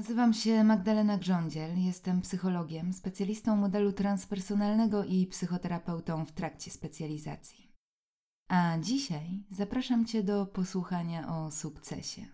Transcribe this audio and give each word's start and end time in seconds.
Nazywam 0.00 0.32
się 0.32 0.64
Magdalena 0.64 1.18
Grządziel, 1.18 1.78
jestem 1.78 2.20
psychologiem, 2.20 2.92
specjalistą 2.92 3.56
modelu 3.56 3.92
transpersonalnego 3.92 5.04
i 5.04 5.26
psychoterapeutą 5.26 6.24
w 6.24 6.32
trakcie 6.32 6.70
specjalizacji. 6.70 7.72
A 8.48 8.78
dzisiaj 8.78 9.44
zapraszam 9.50 10.06
Cię 10.06 10.22
do 10.22 10.46
posłuchania 10.46 11.28
o 11.28 11.50
sukcesie. 11.50 12.26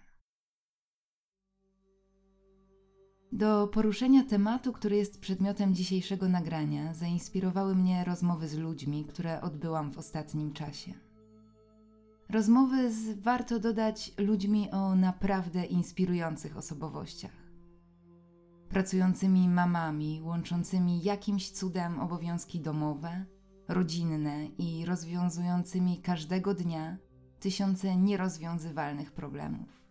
Do 3.32 3.68
poruszenia 3.68 4.24
tematu, 4.24 4.72
który 4.72 4.96
jest 4.96 5.20
przedmiotem 5.20 5.74
dzisiejszego 5.74 6.28
nagrania, 6.28 6.94
zainspirowały 6.94 7.74
mnie 7.74 8.04
rozmowy 8.04 8.48
z 8.48 8.54
ludźmi, 8.54 9.04
które 9.04 9.40
odbyłam 9.40 9.92
w 9.92 9.98
ostatnim 9.98 10.52
czasie. 10.52 10.94
Rozmowy 12.30 12.92
z, 12.92 13.20
warto 13.20 13.58
dodać, 13.58 14.12
ludźmi 14.18 14.70
o 14.70 14.94
naprawdę 14.94 15.64
inspirujących 15.64 16.56
osobowościach 16.56 17.45
pracującymi 18.68 19.48
mamami, 19.48 20.22
łączącymi 20.22 21.02
jakimś 21.02 21.50
cudem 21.50 22.00
obowiązki 22.00 22.60
domowe, 22.60 23.24
rodzinne 23.68 24.46
i 24.46 24.84
rozwiązującymi 24.86 26.00
każdego 26.02 26.54
dnia 26.54 26.96
tysiące 27.40 27.96
nierozwiązywalnych 27.96 29.12
problemów. 29.12 29.82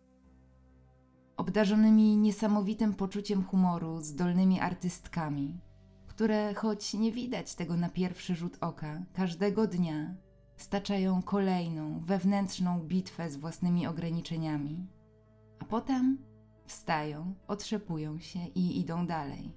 Obdarzonymi 1.37 2.17
niesamowitym 2.17 2.93
poczuciem 2.93 3.43
humoru, 3.43 4.01
zdolnymi 4.01 4.59
artystkami, 4.59 5.59
które, 6.07 6.53
choć 6.53 6.93
nie 6.93 7.11
widać 7.11 7.55
tego 7.55 7.77
na 7.77 7.89
pierwszy 7.89 8.35
rzut 8.35 8.57
oka, 8.61 9.01
każdego 9.13 9.67
dnia 9.67 10.15
staczają 10.57 11.21
kolejną 11.21 11.99
wewnętrzną 11.99 12.79
bitwę 12.79 13.29
z 13.29 13.37
własnymi 13.37 13.87
ograniczeniami, 13.87 14.87
a 15.59 15.65
potem 15.65 16.17
wstają, 16.65 17.33
otrzepują 17.47 18.19
się 18.19 18.39
i 18.55 18.79
idą 18.79 19.07
dalej. 19.07 19.51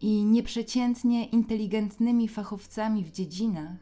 I 0.00 0.24
nieprzeciętnie 0.24 1.26
inteligentnymi 1.26 2.28
fachowcami 2.28 3.04
w 3.04 3.10
dziedzinach, 3.10 3.78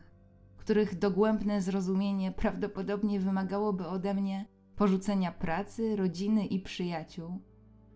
których 0.56 0.98
dogłębne 0.98 1.62
zrozumienie 1.62 2.32
prawdopodobnie 2.32 3.20
wymagałoby 3.20 3.86
ode 3.86 4.14
mnie 4.14 4.46
porzucenia 4.76 5.32
pracy, 5.32 5.96
rodziny 5.96 6.46
i 6.46 6.60
przyjaciół 6.60 7.40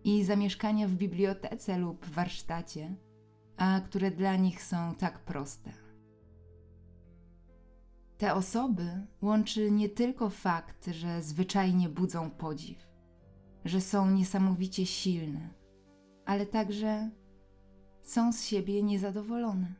i 0.03 0.23
zamieszkania 0.23 0.87
w 0.87 0.93
bibliotece 0.93 1.77
lub 1.77 2.05
warsztacie, 2.05 2.95
a 3.57 3.81
które 3.81 4.11
dla 4.11 4.35
nich 4.35 4.63
są 4.63 4.95
tak 4.95 5.19
proste. 5.19 5.71
Te 8.17 8.33
osoby 8.33 9.07
łączy 9.21 9.71
nie 9.71 9.89
tylko 9.89 10.29
fakt, 10.29 10.87
że 10.87 11.21
zwyczajnie 11.21 11.89
budzą 11.89 12.29
podziw, 12.29 12.92
że 13.65 13.81
są 13.81 14.11
niesamowicie 14.11 14.85
silne, 14.85 15.49
ale 16.25 16.45
także 16.45 17.09
są 18.03 18.33
z 18.33 18.43
siebie 18.43 18.83
niezadowolone. 18.83 19.73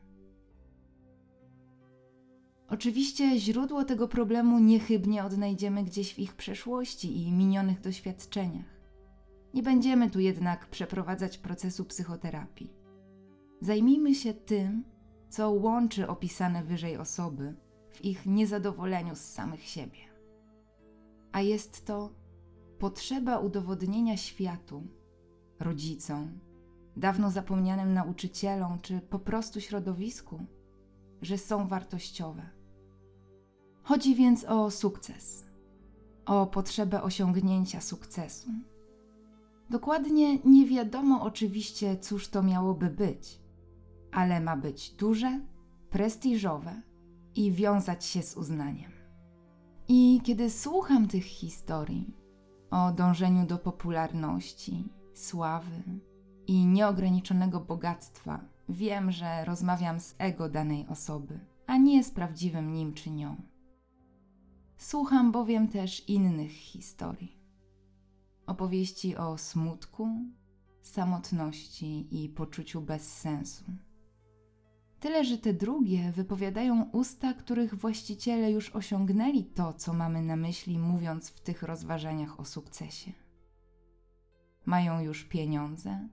Oczywiście 2.68 3.38
źródło 3.38 3.84
tego 3.84 4.08
problemu 4.08 4.58
niechybnie 4.58 5.24
odnajdziemy 5.24 5.84
gdzieś 5.84 6.14
w 6.14 6.18
ich 6.18 6.34
przeszłości 6.34 7.22
i 7.22 7.32
minionych 7.32 7.80
doświadczeniach. 7.80 8.74
Nie 9.54 9.62
będziemy 9.62 10.10
tu 10.10 10.20
jednak 10.20 10.66
przeprowadzać 10.66 11.38
procesu 11.38 11.84
psychoterapii. 11.84 12.72
Zajmijmy 13.60 14.14
się 14.14 14.34
tym, 14.34 14.84
co 15.28 15.50
łączy 15.50 16.08
opisane 16.08 16.64
wyżej 16.64 16.96
osoby 16.96 17.54
w 17.90 18.04
ich 18.04 18.26
niezadowoleniu 18.26 19.16
z 19.16 19.20
samych 19.20 19.62
siebie. 19.62 19.98
A 21.32 21.40
jest 21.40 21.86
to 21.86 22.10
potrzeba 22.78 23.38
udowodnienia 23.38 24.16
światu, 24.16 24.82
rodzicom, 25.60 26.38
dawno 26.96 27.30
zapomnianym 27.30 27.94
nauczycielom 27.94 28.78
czy 28.80 29.00
po 29.00 29.18
prostu 29.18 29.60
środowisku, 29.60 30.46
że 31.22 31.38
są 31.38 31.68
wartościowe. 31.68 32.50
Chodzi 33.82 34.14
więc 34.14 34.44
o 34.44 34.70
sukces, 34.70 35.44
o 36.26 36.46
potrzebę 36.46 37.02
osiągnięcia 37.02 37.80
sukcesu. 37.80 38.50
Dokładnie 39.70 40.38
nie 40.38 40.66
wiadomo 40.66 41.22
oczywiście, 41.22 41.98
cóż 41.98 42.28
to 42.28 42.42
miałoby 42.42 42.90
być, 42.90 43.40
ale 44.12 44.40
ma 44.40 44.56
być 44.56 44.90
duże, 44.90 45.40
prestiżowe 45.90 46.82
i 47.34 47.52
wiązać 47.52 48.04
się 48.04 48.22
z 48.22 48.36
uznaniem. 48.36 48.90
I 49.88 50.20
kiedy 50.24 50.50
słucham 50.50 51.08
tych 51.08 51.24
historii, 51.24 52.14
o 52.74 52.92
dążeniu 52.92 53.46
do 53.46 53.58
popularności, 53.58 54.84
sławy 55.14 55.82
i 56.46 56.66
nieograniczonego 56.66 57.60
bogactwa, 57.60 58.40
wiem, 58.68 59.12
że 59.12 59.44
rozmawiam 59.44 60.00
z 60.00 60.14
ego 60.18 60.48
danej 60.48 60.86
osoby, 60.88 61.40
a 61.66 61.76
nie 61.76 62.04
z 62.04 62.10
prawdziwym 62.10 62.72
nim 62.72 62.94
czy 62.94 63.10
nią. 63.10 63.36
Słucham 64.76 65.32
bowiem 65.32 65.68
też 65.68 66.08
innych 66.08 66.52
historii. 66.52 67.38
Opowieści 68.46 69.16
o 69.16 69.38
smutku, 69.38 70.08
samotności 70.82 72.24
i 72.24 72.28
poczuciu 72.28 72.80
bezsensu. 72.80 73.64
Tyle, 75.04 75.24
że 75.24 75.38
te 75.38 75.52
drugie 75.52 76.12
wypowiadają 76.12 76.90
usta, 76.92 77.34
których 77.34 77.74
właściciele 77.74 78.50
już 78.50 78.70
osiągnęli 78.70 79.44
to, 79.44 79.72
co 79.72 79.92
mamy 79.92 80.22
na 80.22 80.36
myśli, 80.36 80.78
mówiąc 80.78 81.30
w 81.30 81.40
tych 81.40 81.62
rozważaniach 81.62 82.40
o 82.40 82.44
sukcesie. 82.44 83.12
Mają 84.66 85.00
już 85.00 85.24
pieniądze, 85.24 86.08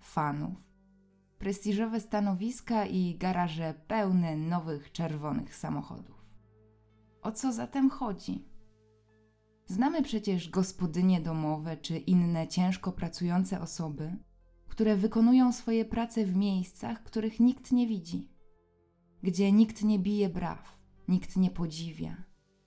fanów, 0.00 0.58
prestiżowe 1.38 2.00
stanowiska 2.00 2.86
i 2.86 3.16
garaże 3.18 3.74
pełne 3.88 4.36
nowych 4.36 4.92
czerwonych 4.92 5.56
samochodów. 5.56 6.24
O 7.22 7.32
co 7.32 7.52
zatem 7.52 7.90
chodzi? 7.90 8.44
Znamy 9.66 10.02
przecież 10.02 10.50
gospodynie 10.50 11.20
domowe 11.20 11.76
czy 11.76 11.98
inne 11.98 12.48
ciężko 12.48 12.92
pracujące 12.92 13.60
osoby, 13.60 14.16
które 14.72 14.96
wykonują 14.96 15.52
swoje 15.52 15.84
prace 15.84 16.24
w 16.24 16.36
miejscach, 16.36 17.02
których 17.02 17.40
nikt 17.40 17.72
nie 17.72 17.86
widzi, 17.86 18.28
gdzie 19.22 19.52
nikt 19.52 19.82
nie 19.82 19.98
bije 19.98 20.28
braw, 20.28 20.78
nikt 21.08 21.36
nie 21.36 21.50
podziwia, 21.50 22.16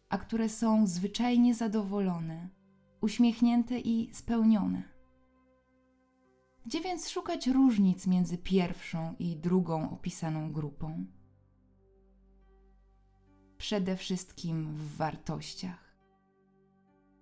a 0.10 0.18
które 0.18 0.50
są 0.50 0.88
zwyczajnie 0.88 1.56
zadowolone, 1.56 2.50
uśmiechnięte 3.02 3.80
i 3.80 4.10
spełnione. 4.14 4.84
Gdzie 6.66 6.82
więc 6.82 7.10
szukać 7.10 7.48
różnic 7.48 8.08
między 8.08 8.38
pierwszą 8.38 9.16
i 9.20 9.36
drugą 9.36 9.90
opisaną 9.90 10.52
grupą? 10.52 11.06
Przede 13.58 13.98
wszystkim 13.98 14.74
w 14.74 14.96
wartościach. 14.96 15.98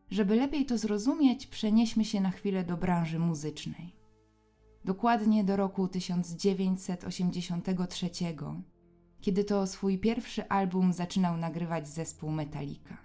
Żeby 0.10 0.36
lepiej 0.36 0.66
to 0.66 0.78
zrozumieć, 0.78 1.48
przenieśmy 1.48 2.06
się 2.06 2.22
na 2.22 2.32
chwilę 2.32 2.64
do 2.64 2.78
branży 2.78 3.20
muzycznej 3.20 4.03
dokładnie 4.86 5.44
do 5.44 5.56
roku 5.56 5.88
1983, 5.88 8.10
kiedy 9.22 9.44
to 9.44 9.68
swój 9.68 10.00
pierwszy 10.00 10.50
album 10.50 10.94
zaczynał 10.94 11.38
nagrywać 11.38 11.88
zespół 11.88 12.32
Metallica. 12.32 12.98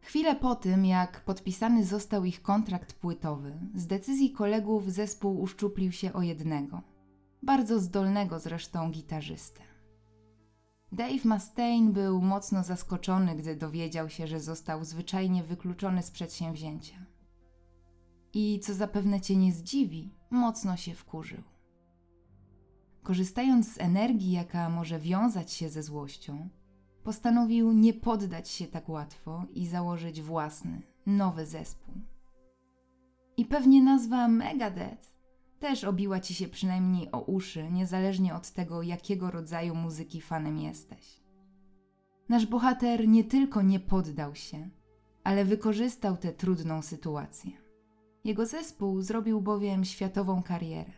Chwilę 0.00 0.36
po 0.36 0.54
tym, 0.54 0.86
jak 0.86 1.24
podpisany 1.24 1.84
został 1.84 2.24
ich 2.24 2.42
kontrakt 2.42 2.92
płytowy, 2.92 3.58
z 3.74 3.86
decyzji 3.86 4.30
kolegów 4.30 4.92
zespół 4.92 5.40
uszczuplił 5.40 5.92
się 5.92 6.12
o 6.12 6.22
jednego, 6.22 6.82
bardzo 7.42 7.80
zdolnego 7.80 8.38
zresztą 8.38 8.90
gitarzystę. 8.90 9.60
Dave 10.92 11.24
Mustaine 11.24 11.92
był 11.92 12.22
mocno 12.22 12.62
zaskoczony, 12.62 13.36
gdy 13.36 13.56
dowiedział 13.56 14.08
się, 14.08 14.26
że 14.26 14.40
został 14.40 14.84
zwyczajnie 14.84 15.44
wykluczony 15.44 16.02
z 16.02 16.10
przedsięwzięcia. 16.10 17.13
I 18.34 18.60
co 18.60 18.74
zapewne 18.74 19.20
cię 19.20 19.36
nie 19.36 19.52
zdziwi, 19.52 20.14
mocno 20.30 20.76
się 20.76 20.94
wkurzył. 20.94 21.42
Korzystając 23.02 23.74
z 23.74 23.80
energii, 23.80 24.32
jaka 24.32 24.68
może 24.68 24.98
wiązać 24.98 25.52
się 25.52 25.68
ze 25.68 25.82
złością, 25.82 26.48
postanowił 27.02 27.72
nie 27.72 27.94
poddać 27.94 28.48
się 28.48 28.66
tak 28.66 28.88
łatwo 28.88 29.44
i 29.54 29.66
założyć 29.66 30.22
własny, 30.22 30.82
nowy 31.06 31.46
zespół. 31.46 31.94
I 33.36 33.44
pewnie 33.44 33.82
nazwa 33.82 34.28
Megadeth 34.28 35.14
też 35.58 35.84
obiła 35.84 36.20
ci 36.20 36.34
się 36.34 36.48
przynajmniej 36.48 37.12
o 37.12 37.20
uszy, 37.20 37.70
niezależnie 37.70 38.34
od 38.34 38.50
tego, 38.50 38.82
jakiego 38.82 39.30
rodzaju 39.30 39.74
muzyki 39.74 40.20
fanem 40.20 40.58
jesteś. 40.58 41.20
Nasz 42.28 42.46
bohater 42.46 43.08
nie 43.08 43.24
tylko 43.24 43.62
nie 43.62 43.80
poddał 43.80 44.34
się, 44.34 44.70
ale 45.24 45.44
wykorzystał 45.44 46.16
tę 46.16 46.32
trudną 46.32 46.82
sytuację. 46.82 47.63
Jego 48.24 48.46
zespół 48.46 49.02
zrobił 49.02 49.40
bowiem 49.40 49.84
światową 49.84 50.42
karierę. 50.42 50.92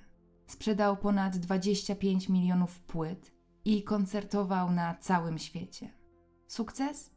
Sprzedał 0.47 0.97
ponad 0.97 1.37
25 1.37 2.29
milionów 2.29 2.81
płyt 2.81 3.33
i 3.65 3.83
koncertował 3.83 4.71
na 4.71 4.95
całym 4.95 5.39
świecie. 5.39 5.91
Sukces? 6.47 7.11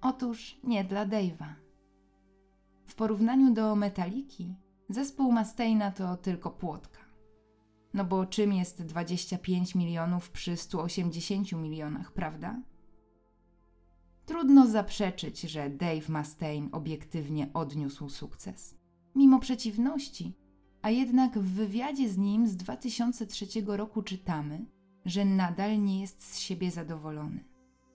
Otóż 0.00 0.60
nie 0.64 0.84
dla 0.84 1.06
Dave'a. 1.06 1.54
W 2.86 2.94
porównaniu 2.94 3.54
do 3.54 3.76
Metaliki, 3.76 4.54
Zespół 4.88 5.32
Mustaina 5.32 5.90
to 5.90 6.16
tylko 6.16 6.50
płotka. 6.50 7.00
No 7.94 8.04
bo 8.04 8.26
czym 8.26 8.52
jest 8.52 8.82
25 8.82 9.74
milionów 9.74 10.30
przy 10.30 10.56
180 10.56 11.52
milionach, 11.52 12.12
prawda? 12.12 12.62
Trudno 14.26 14.66
zaprzeczyć, 14.66 15.40
że 15.40 15.70
Dave 15.70 16.08
Mustaine 16.08 16.68
obiektywnie 16.72 17.50
odniósł 17.54 18.08
sukces. 18.08 18.79
Mimo 19.14 19.38
przeciwności, 19.38 20.36
a 20.82 20.90
jednak 20.90 21.38
w 21.38 21.54
wywiadzie 21.54 22.08
z 22.08 22.18
nim 22.18 22.46
z 22.46 22.56
2003 22.56 23.46
roku 23.66 24.02
czytamy, 24.02 24.66
że 25.04 25.24
nadal 25.24 25.82
nie 25.82 26.00
jest 26.00 26.24
z 26.24 26.38
siebie 26.38 26.70
zadowolony. 26.70 27.44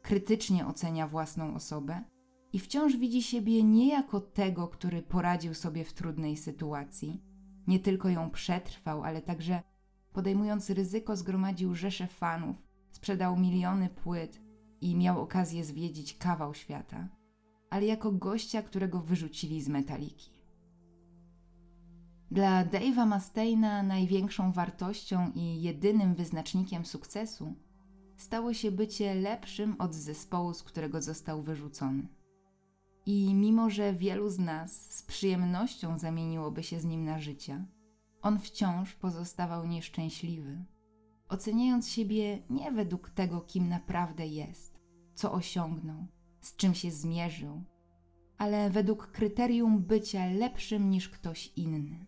Krytycznie 0.02 0.68
ocenia 0.68 1.08
własną 1.08 1.56
osobę 1.56 2.04
i 2.54 2.60
wciąż 2.60 2.98
widzi 2.98 3.24
siebie 3.24 3.64
nie 3.64 3.88
jako 3.88 4.22
tego, 4.22 4.68
który 4.68 5.02
poradził 5.02 5.54
sobie 5.54 5.84
w 5.84 5.94
trudnej 5.94 6.38
sytuacji, 6.38 7.22
nie 7.68 7.80
tylko 7.80 8.10
ją 8.10 8.30
przetrwał, 8.30 9.04
ale 9.04 9.22
także 9.22 9.64
podejmując 10.14 10.70
ryzyko 10.70 11.16
zgromadził 11.16 11.76
rzesze 11.76 12.08
fanów, 12.08 12.56
sprzedał 12.92 13.38
miliony 13.38 13.90
płyt 13.90 14.42
i 14.82 14.96
miał 14.96 15.22
okazję 15.22 15.64
zwiedzić 15.64 16.18
kawał 16.18 16.54
świata, 16.54 17.10
ale 17.70 17.86
jako 17.86 18.12
gościa, 18.12 18.62
którego 18.62 19.00
wyrzucili 19.00 19.62
z 19.62 19.68
metaliki. 19.68 20.35
Dla 22.32 22.66
Dave'a 22.66 23.06
Mustaina 23.06 23.84
największą 23.84 24.52
wartością 24.52 25.32
i 25.36 25.62
jedynym 25.62 26.16
wyznacznikiem 26.16 26.86
sukcesu 26.86 27.54
stało 28.18 28.54
się 28.54 28.72
bycie 28.72 29.16
lepszym 29.16 29.76
od 29.80 29.96
zespołu, 29.96 30.54
z 30.54 30.64
którego 30.64 31.02
został 31.02 31.42
wyrzucony. 31.42 32.08
I 33.06 33.34
mimo, 33.34 33.70
że 33.70 33.94
wielu 33.94 34.30
z 34.30 34.40
nas 34.40 34.92
z 34.92 35.04
przyjemnością 35.04 36.00
zamieniłoby 36.00 36.64
się 36.64 36.80
z 36.80 36.86
nim 36.86 37.06
na 37.06 37.20
życie, 37.20 37.66
on 38.22 38.40
wciąż 38.40 38.94
pozostawał 38.94 39.68
nieszczęśliwy, 39.68 40.66
oceniając 41.30 41.90
siebie 41.90 42.44
nie 42.50 42.72
według 42.72 43.10
tego, 43.10 43.42
kim 43.42 43.70
naprawdę 43.70 44.28
jest, 44.28 44.80
co 45.16 45.32
osiągnął, 45.32 46.08
z 46.42 46.56
czym 46.56 46.74
się 46.74 46.92
zmierzył, 46.92 47.64
ale 48.38 48.70
według 48.70 49.12
kryterium 49.12 49.80
bycia 49.80 50.26
lepszym 50.26 50.90
niż 50.90 51.10
ktoś 51.10 51.54
inny. 51.56 52.06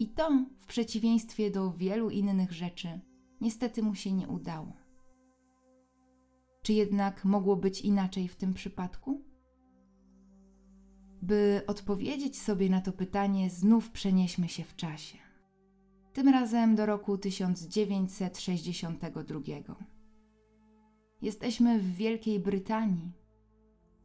I 0.00 0.08
to, 0.08 0.44
w 0.60 0.66
przeciwieństwie 0.66 1.50
do 1.50 1.72
wielu 1.72 2.10
innych 2.10 2.52
rzeczy, 2.52 3.00
niestety 3.40 3.82
mu 3.82 3.94
się 3.94 4.12
nie 4.12 4.28
udało. 4.28 4.72
Czy 6.62 6.72
jednak 6.72 7.24
mogło 7.24 7.56
być 7.56 7.80
inaczej 7.80 8.28
w 8.28 8.36
tym 8.36 8.54
przypadku? 8.54 9.24
By 11.22 11.62
odpowiedzieć 11.66 12.40
sobie 12.40 12.70
na 12.70 12.80
to 12.80 12.92
pytanie, 12.92 13.50
znów 13.50 13.90
przenieśmy 13.90 14.48
się 14.48 14.64
w 14.64 14.76
czasie. 14.76 15.18
Tym 16.12 16.28
razem 16.28 16.76
do 16.76 16.86
roku 16.86 17.18
1962. 17.18 19.40
Jesteśmy 21.22 21.78
w 21.78 21.94
Wielkiej 21.94 22.40
Brytanii, 22.40 23.12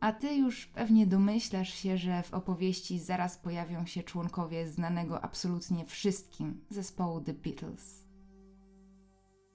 a 0.06 0.12
ty 0.12 0.36
już 0.36 0.66
pewnie 0.66 1.08
domyślasz 1.08 1.74
się, 1.74 1.98
że 1.98 2.24
w 2.24 2.34
opowieści 2.34 3.00
zaraz 3.00 3.38
pojawią 3.38 3.86
się 3.86 4.04
członkowie 4.04 4.68
znanego 4.68 5.24
absolutnie 5.24 5.86
wszystkim 5.86 6.66
zespołu 6.70 7.22
The 7.22 7.34
Beatles. 7.34 8.08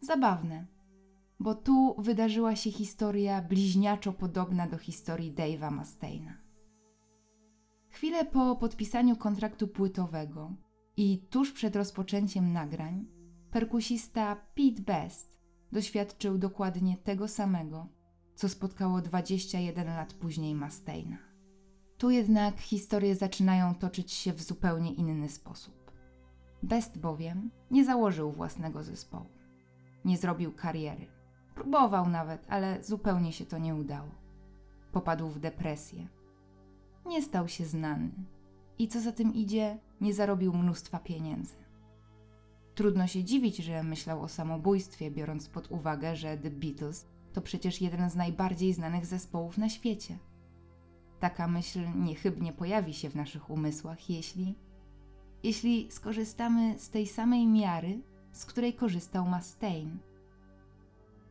Zabawne, 0.00 0.66
bo 1.40 1.54
tu 1.54 1.94
wydarzyła 1.98 2.56
się 2.56 2.72
historia 2.72 3.42
bliźniaczo 3.42 4.12
podobna 4.12 4.66
do 4.66 4.78
historii 4.78 5.34
Dave'a 5.34 5.72
Mustaina. 5.72 6.34
Chwilę 7.90 8.24
po 8.24 8.56
podpisaniu 8.56 9.16
kontraktu 9.16 9.68
płytowego 9.68 10.56
i 10.96 11.26
tuż 11.30 11.52
przed 11.52 11.76
rozpoczęciem 11.76 12.52
nagrań, 12.52 13.06
perkusista 13.50 14.36
Pete 14.54 14.82
Best 14.82 15.40
doświadczył 15.72 16.38
dokładnie 16.38 16.96
tego 16.96 17.28
samego, 17.28 17.99
co 18.40 18.48
spotkało 18.48 19.00
21 19.00 19.86
lat 19.86 20.14
później 20.14 20.54
Mustaina. 20.54 21.18
Tu 21.98 22.10
jednak 22.10 22.60
historie 22.60 23.16
zaczynają 23.16 23.74
toczyć 23.74 24.12
się 24.12 24.32
w 24.32 24.42
zupełnie 24.42 24.92
inny 24.92 25.28
sposób. 25.28 25.90
Best 26.62 26.98
bowiem 26.98 27.50
nie 27.70 27.84
założył 27.84 28.32
własnego 28.32 28.82
zespołu. 28.82 29.26
Nie 30.04 30.18
zrobił 30.18 30.52
kariery. 30.52 31.06
Próbował 31.54 32.08
nawet, 32.08 32.46
ale 32.48 32.84
zupełnie 32.84 33.32
się 33.32 33.46
to 33.46 33.58
nie 33.58 33.74
udało. 33.74 34.10
Popadł 34.92 35.28
w 35.28 35.38
depresję. 35.38 36.08
Nie 37.06 37.22
stał 37.22 37.48
się 37.48 37.66
znany 37.66 38.10
i 38.78 38.88
co 38.88 39.00
za 39.00 39.12
tym 39.12 39.34
idzie, 39.34 39.78
nie 40.00 40.14
zarobił 40.14 40.52
mnóstwa 40.52 40.98
pieniędzy. 40.98 41.54
Trudno 42.74 43.06
się 43.06 43.24
dziwić, 43.24 43.56
że 43.56 43.82
myślał 43.82 44.22
o 44.22 44.28
samobójstwie, 44.28 45.10
biorąc 45.10 45.48
pod 45.48 45.70
uwagę, 45.70 46.16
że 46.16 46.38
The 46.38 46.50
Beatles 46.50 47.06
to 47.32 47.40
przecież 47.40 47.80
jeden 47.80 48.10
z 48.10 48.16
najbardziej 48.16 48.72
znanych 48.72 49.06
zespołów 49.06 49.58
na 49.58 49.68
świecie. 49.68 50.18
Taka 51.20 51.48
myśl 51.48 51.80
niechybnie 51.96 52.52
pojawi 52.52 52.94
się 52.94 53.10
w 53.10 53.14
naszych 53.14 53.50
umysłach, 53.50 54.10
jeśli 54.10 54.54
jeśli 55.42 55.90
skorzystamy 55.90 56.78
z 56.78 56.90
tej 56.90 57.06
samej 57.06 57.46
miary, 57.46 58.00
z 58.32 58.44
której 58.44 58.74
korzystał 58.74 59.26
Mustaine. 59.26 59.98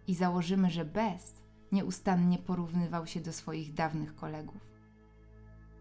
I 0.08 0.16
założymy, 0.16 0.70
że 0.70 0.86
Best 0.86 1.44
nieustannie 1.72 2.38
porównywał 2.38 3.08
się 3.08 3.22
do 3.22 3.34
swoich 3.34 3.74
dawnych 3.74 4.16
kolegów. 4.16 4.62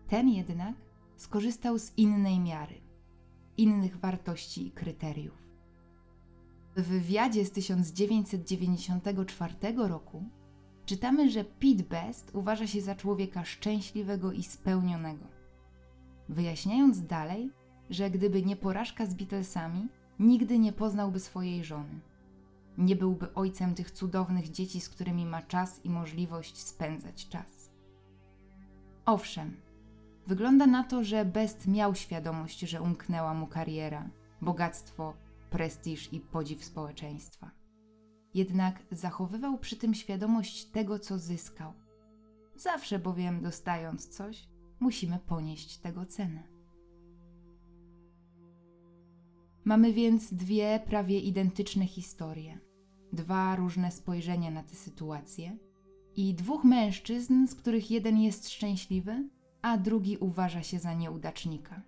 Ten 0.09 0.29
jednak 0.29 0.75
skorzystał 1.17 1.79
z 1.79 1.99
innej 1.99 2.41
miary, 2.41 2.81
innych 3.56 3.97
wartości 3.97 4.67
i 4.67 4.70
kryteriów. 4.70 5.47
W 6.78 6.82
wywiadzie 6.82 7.44
z 7.44 7.50
1994 7.50 9.54
roku 9.76 10.25
czytamy, 10.86 11.30
że 11.30 11.44
Pete 11.44 11.82
Best 11.82 12.30
uważa 12.34 12.66
się 12.66 12.80
za 12.80 12.94
człowieka 12.94 13.44
szczęśliwego 13.44 14.32
i 14.32 14.42
spełnionego. 14.42 15.25
Wyjaśniając 16.28 17.06
dalej, 17.06 17.50
że 17.90 18.10
gdyby 18.10 18.42
nie 18.42 18.56
porażka 18.56 19.06
z 19.06 19.14
Beatlesami, 19.14 19.88
nigdy 20.19 20.58
nie 20.58 20.72
poznałby 20.72 21.20
swojej 21.20 21.64
żony. 21.64 22.00
Nie 22.78 22.96
byłby 22.96 23.34
ojcem 23.34 23.74
tych 23.74 23.90
cudownych 23.90 24.50
dzieci, 24.50 24.81
z 24.81 24.88
którymi 24.88 25.26
ma 25.26 25.42
czas 25.42 25.84
i 25.84 25.90
możliwość 25.90 26.58
spędzać 26.58 27.29
czas. 27.29 27.70
Owszem, 29.06 29.56
wygląda 30.26 30.67
na 30.67 30.84
to, 30.84 31.05
że 31.05 31.24
Best 31.24 31.67
miał 31.67 31.94
świadomość, 31.94 32.60
że 32.60 32.82
umknęła 32.82 33.34
mu 33.34 33.46
kariera, 33.46 34.10
bogactwo 34.43 35.28
prestiż 35.50 36.12
i 36.12 36.20
podziw 36.20 36.64
społeczeństwa. 36.64 37.50
Jednak 38.34 38.82
zachowywał 38.90 39.58
przy 39.58 39.76
tym 39.76 39.94
świadomość 39.94 40.64
tego, 40.64 40.98
co 40.98 41.19
zyskał. 41.19 41.72
Zawsze 42.56 42.98
bowiem 42.98 43.43
dostając 43.43 44.08
coś, 44.08 44.48
musimy 44.81 45.19
ponieść 45.19 45.78
tego 45.78 46.06
cenę. 46.06 46.43
Mamy 49.64 49.93
więc 49.93 50.34
dwie 50.34 50.81
prawie 50.86 51.20
identyczne 51.20 51.86
historie, 51.86 52.58
dwa 53.12 53.56
różne 53.56 53.93
spojrzenia 53.93 54.50
na 54.50 54.62
tę 54.62 54.74
sytuację 54.74 55.58
i 56.17 56.34
dwóch 56.34 56.64
mężczyzn, 56.64 57.46
z 57.46 57.55
których 57.55 57.90
jeden 57.90 58.19
jest 58.19 58.48
szczęśliwy, 58.50 59.28
a 59.62 59.78
drugi 59.78 60.17
uważa 60.17 60.62
się 60.62 60.78
za 60.78 60.94
nieudacznika. 60.94 61.82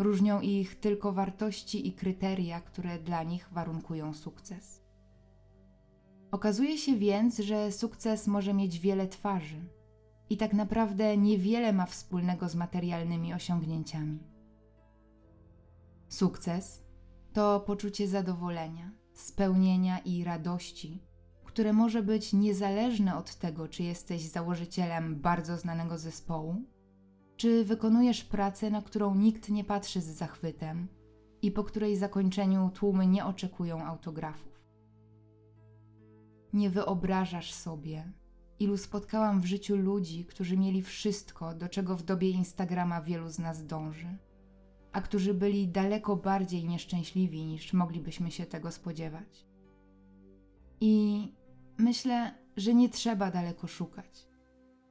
Różnią 0.00 0.40
ich 0.40 0.80
tylko 0.80 1.12
wartości 1.12 1.88
i 1.88 1.92
kryteria, 1.92 2.60
które 2.60 2.98
dla 2.98 3.22
nich 3.22 3.48
warunkują 3.52 4.14
sukces. 4.14 4.82
Okazuje 6.30 6.78
się 6.78 6.96
więc, 6.96 7.38
że 7.38 7.72
sukces 7.72 8.26
może 8.26 8.54
mieć 8.54 8.78
wiele 8.78 9.08
twarzy 9.08 9.68
i 10.30 10.36
tak 10.36 10.52
naprawdę 10.52 11.16
niewiele 11.16 11.72
ma 11.72 11.86
wspólnego 11.86 12.48
z 12.48 12.54
materialnymi 12.54 13.34
osiągnięciami. 13.34 14.18
Sukces 16.08 16.82
to 17.32 17.60
poczucie 17.60 18.08
zadowolenia, 18.08 18.90
spełnienia 19.14 19.98
i 19.98 20.24
radości, 20.24 21.02
które 21.44 21.72
może 21.72 22.02
być 22.02 22.32
niezależne 22.32 23.16
od 23.16 23.34
tego, 23.34 23.68
czy 23.68 23.82
jesteś 23.82 24.22
założycielem 24.22 25.20
bardzo 25.20 25.56
znanego 25.56 25.98
zespołu, 25.98 26.64
czy 27.40 27.64
wykonujesz 27.64 28.24
pracę, 28.24 28.70
na 28.70 28.82
którą 28.82 29.14
nikt 29.14 29.48
nie 29.48 29.64
patrzy 29.64 30.00
z 30.00 30.06
zachwytem 30.06 30.88
i 31.42 31.50
po 31.50 31.64
której 31.64 31.96
zakończeniu 31.96 32.70
tłumy 32.74 33.06
nie 33.06 33.24
oczekują 33.24 33.84
autografów? 33.84 34.60
Nie 36.52 36.70
wyobrażasz 36.70 37.52
sobie, 37.52 38.12
ilu 38.58 38.76
spotkałam 38.76 39.40
w 39.40 39.44
życiu 39.44 39.76
ludzi, 39.76 40.24
którzy 40.24 40.56
mieli 40.56 40.82
wszystko, 40.82 41.54
do 41.54 41.68
czego 41.68 41.96
w 41.96 42.02
dobie 42.02 42.30
Instagrama 42.30 43.02
wielu 43.02 43.28
z 43.28 43.38
nas 43.38 43.66
dąży, 43.66 44.16
a 44.92 45.00
którzy 45.00 45.34
byli 45.34 45.68
daleko 45.68 46.16
bardziej 46.16 46.64
nieszczęśliwi 46.64 47.44
niż 47.44 47.72
moglibyśmy 47.72 48.30
się 48.30 48.46
tego 48.46 48.70
spodziewać. 48.70 49.46
I 50.80 51.26
myślę, 51.78 52.34
że 52.56 52.74
nie 52.74 52.88
trzeba 52.88 53.30
daleko 53.30 53.66
szukać 53.66 54.29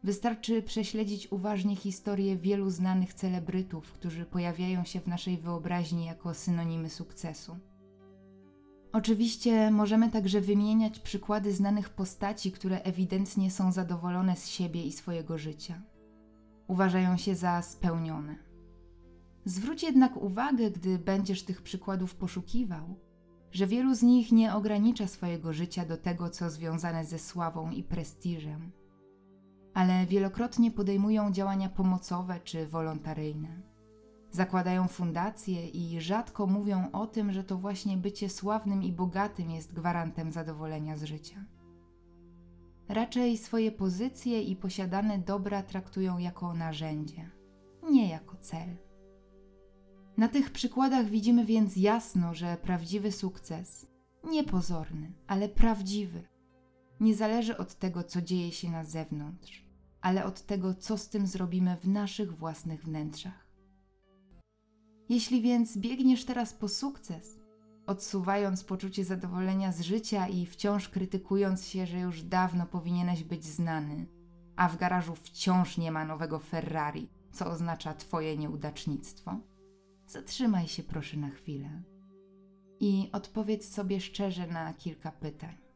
Wystarczy 0.03 0.61
prześledzić 0.61 1.31
uważnie 1.31 1.75
historię 1.75 2.37
wielu 2.37 2.69
znanych 2.69 3.13
celebrytów, 3.13 3.91
którzy 3.91 4.25
pojawiają 4.25 4.83
się 4.83 4.99
w 4.99 5.07
naszej 5.07 5.37
wyobraźni 5.37 6.05
jako 6.05 6.33
synonimy 6.33 6.89
sukcesu. 6.89 7.57
Oczywiście 8.93 9.71
możemy 9.71 10.09
także 10.09 10.41
wymieniać 10.41 10.99
przykłady 10.99 11.53
znanych 11.53 11.89
postaci, 11.89 12.51
które 12.51 12.81
ewidentnie 12.81 13.51
są 13.51 13.71
zadowolone 13.71 14.35
z 14.35 14.47
siebie 14.47 14.83
i 14.83 14.91
swojego 14.91 15.37
życia. 15.37 15.81
Uważają 16.67 17.17
się 17.17 17.35
za 17.35 17.61
spełnione. 17.61 18.35
Zwróć 19.45 19.83
jednak 19.83 20.17
uwagę, 20.17 20.71
gdy 20.71 20.99
będziesz 20.99 21.43
tych 21.43 21.61
przykładów 21.61 22.15
poszukiwał, 22.15 22.99
że 23.51 23.67
wielu 23.67 23.95
z 23.95 24.01
nich 24.01 24.31
nie 24.31 24.55
ogranicza 24.55 25.07
swojego 25.07 25.53
życia 25.53 25.85
do 25.85 25.97
tego, 25.97 26.29
co 26.29 26.49
związane 26.49 27.05
ze 27.05 27.19
sławą 27.19 27.71
i 27.71 27.83
prestiżem, 27.83 28.71
ale 29.79 30.05
wielokrotnie 30.05 30.71
podejmują 30.71 31.31
działania 31.31 31.69
pomocowe 31.69 32.39
czy 32.43 32.67
wolontaryjne. 32.67 33.61
Zakładają 34.31 34.87
fundacje 34.87 35.67
i 35.67 36.01
rzadko 36.01 36.47
mówią 36.47 36.91
o 36.91 37.07
tym, 37.07 37.31
że 37.31 37.43
to 37.43 37.57
właśnie 37.57 37.97
bycie 37.97 38.29
sławnym 38.29 38.83
i 38.83 38.91
bogatym 38.91 39.51
jest 39.51 39.73
gwarantem 39.73 40.31
zadowolenia 40.31 40.97
z 40.97 41.03
życia. 41.03 41.45
Raczej 42.89 43.37
swoje 43.37 43.71
pozycje 43.71 44.41
i 44.43 44.55
posiadane 44.55 45.17
dobra 45.17 45.63
traktują 45.63 46.17
jako 46.17 46.53
narzędzie, 46.53 47.29
nie 47.91 48.09
jako 48.09 48.37
cel. 48.37 48.77
Na 50.17 50.27
tych 50.27 50.51
przykładach 50.51 51.05
widzimy 51.05 51.45
więc 51.45 51.75
jasno, 51.75 52.33
że 52.33 52.57
prawdziwy 52.57 53.11
sukces, 53.11 53.87
nie 54.23 54.43
pozorny, 54.43 55.13
ale 55.27 55.49
prawdziwy, 55.49 56.23
nie 56.99 57.15
zależy 57.15 57.57
od 57.57 57.75
tego, 57.75 58.03
co 58.03 58.21
dzieje 58.21 58.51
się 58.51 58.71
na 58.71 58.83
zewnątrz, 58.83 59.68
ale 60.01 60.25
od 60.25 60.41
tego, 60.41 60.73
co 60.73 60.97
z 60.97 61.09
tym 61.09 61.27
zrobimy 61.27 61.77
w 61.77 61.87
naszych 61.87 62.37
własnych 62.37 62.83
wnętrzach. 62.83 63.49
Jeśli 65.09 65.41
więc 65.41 65.77
biegniesz 65.77 66.25
teraz 66.25 66.53
po 66.53 66.67
sukces, 66.67 67.39
odsuwając 67.87 68.63
poczucie 68.63 69.05
zadowolenia 69.05 69.71
z 69.71 69.81
życia 69.81 70.27
i 70.27 70.45
wciąż 70.45 70.89
krytykując 70.89 71.67
się, 71.67 71.85
że 71.85 71.99
już 71.99 72.23
dawno 72.23 72.65
powinieneś 72.65 73.23
być 73.23 73.45
znany, 73.45 74.07
a 74.55 74.69
w 74.69 74.77
garażu 74.77 75.15
wciąż 75.15 75.77
nie 75.77 75.91
ma 75.91 76.05
nowego 76.05 76.39
Ferrari, 76.39 77.09
co 77.31 77.47
oznacza 77.47 77.93
Twoje 77.93 78.37
nieudacznictwo, 78.37 79.39
zatrzymaj 80.07 80.67
się 80.67 80.83
proszę 80.83 81.17
na 81.17 81.29
chwilę 81.29 81.83
i 82.79 83.09
odpowiedz 83.11 83.73
sobie 83.73 84.01
szczerze 84.01 84.47
na 84.47 84.73
kilka 84.73 85.11
pytań. 85.11 85.68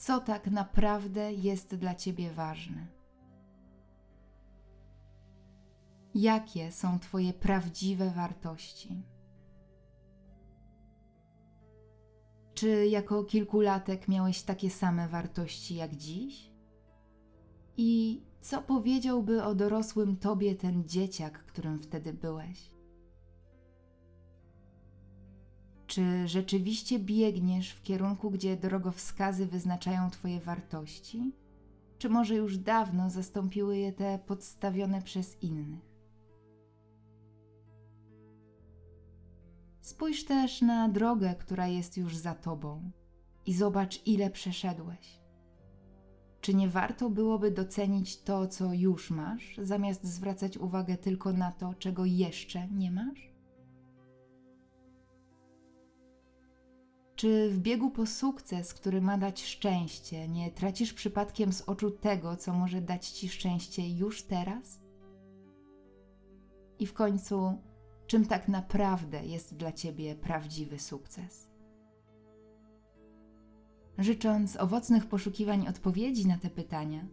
Co 0.00 0.20
tak 0.20 0.46
naprawdę 0.46 1.32
jest 1.32 1.74
dla 1.74 1.94
Ciebie 1.94 2.30
ważne? 2.32 2.86
Jakie 6.14 6.72
są 6.72 6.98
Twoje 6.98 7.32
prawdziwe 7.32 8.10
wartości? 8.10 9.02
Czy 12.54 12.86
jako 12.86 13.24
kilkulatek 13.24 14.08
miałeś 14.08 14.42
takie 14.42 14.70
same 14.70 15.08
wartości 15.08 15.74
jak 15.74 15.96
dziś? 15.96 16.52
I 17.76 18.22
co 18.40 18.62
powiedziałby 18.62 19.44
o 19.44 19.54
dorosłym 19.54 20.16
tobie 20.16 20.54
ten 20.54 20.88
dzieciak, 20.88 21.44
którym 21.46 21.78
wtedy 21.78 22.12
byłeś? 22.12 22.79
Czy 25.90 26.28
rzeczywiście 26.28 26.98
biegniesz 26.98 27.70
w 27.70 27.82
kierunku, 27.82 28.30
gdzie 28.30 28.56
drogowskazy 28.56 29.46
wyznaczają 29.46 30.10
Twoje 30.10 30.40
wartości? 30.40 31.32
Czy 31.98 32.08
może 32.08 32.34
już 32.34 32.58
dawno 32.58 33.10
zastąpiły 33.10 33.78
je 33.78 33.92
te 33.92 34.18
podstawione 34.26 35.02
przez 35.02 35.42
innych? 35.42 35.90
Spójrz 39.80 40.24
też 40.24 40.62
na 40.62 40.88
drogę, 40.88 41.34
która 41.38 41.66
jest 41.66 41.96
już 41.96 42.16
za 42.16 42.34
tobą 42.34 42.90
i 43.46 43.54
zobacz, 43.54 44.06
ile 44.06 44.30
przeszedłeś. 44.30 45.20
Czy 46.40 46.54
nie 46.54 46.68
warto 46.68 47.10
byłoby 47.10 47.50
docenić 47.50 48.22
to, 48.22 48.46
co 48.46 48.72
już 48.72 49.10
masz, 49.10 49.60
zamiast 49.62 50.04
zwracać 50.04 50.58
uwagę 50.58 50.96
tylko 50.96 51.32
na 51.32 51.52
to, 51.52 51.74
czego 51.74 52.04
jeszcze 52.04 52.68
nie 52.68 52.90
masz? 52.90 53.29
Czy 57.20 57.50
w 57.50 57.58
biegu 57.58 57.90
po 57.90 58.06
sukces, 58.06 58.74
który 58.74 59.00
ma 59.00 59.18
dać 59.18 59.44
szczęście, 59.44 60.28
nie 60.28 60.50
tracisz 60.50 60.92
przypadkiem 60.92 61.52
z 61.52 61.62
oczu 61.62 61.90
tego, 61.90 62.36
co 62.36 62.52
może 62.52 62.80
dać 62.80 63.08
ci 63.08 63.28
szczęście 63.28 63.88
już 63.88 64.22
teraz? 64.22 64.80
I 66.78 66.86
w 66.86 66.92
końcu, 66.92 67.58
czym 68.06 68.26
tak 68.26 68.48
naprawdę 68.48 69.26
jest 69.26 69.56
dla 69.56 69.72
Ciebie 69.72 70.14
prawdziwy 70.14 70.78
sukces. 70.78 71.48
Życząc 73.98 74.56
owocnych 74.56 75.06
poszukiwań 75.06 75.68
odpowiedzi 75.68 76.26
na 76.26 76.38
te 76.38 76.50
pytania, 76.50 77.06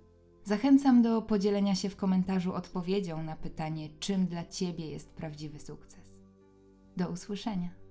zachęcam 0.44 1.02
do 1.02 1.22
podzielenia 1.22 1.76
się 1.76 1.90
w 1.90 1.96
komentarzu 1.96 2.54
odpowiedzią 2.54 3.24
na 3.24 3.36
pytanie, 3.36 3.90
czym 4.00 4.28
dla 4.28 4.46
Ciebie 4.46 4.88
jest 4.88 5.10
prawdziwy 5.10 5.60
sukces. 5.60 6.20
Do 6.98 7.10
usłyszenia. 7.10 7.87